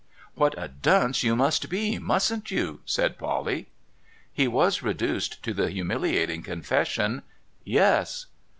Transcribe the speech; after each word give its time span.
'What 0.41 0.55
a 0.57 0.67
dunce 0.67 1.21
you 1.21 1.35
must 1.35 1.69
be, 1.69 1.99
mustn't 1.99 2.49
you?' 2.49 2.79
said 2.95 3.19
Polly. 3.19 3.67
He 4.33 4.47
was 4.47 4.81
reduced 4.81 5.43
to 5.43 5.53
the 5.53 5.69
humiliating 5.69 6.41
confession:' 6.41 7.21
Yes.' 7.63 8.25